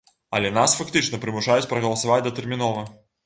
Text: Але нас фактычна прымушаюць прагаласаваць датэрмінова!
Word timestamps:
Але 0.37 0.47
нас 0.53 0.73
фактычна 0.79 1.19
прымушаюць 1.27 1.67
прагаласаваць 1.73 2.19
датэрмінова! 2.31 2.89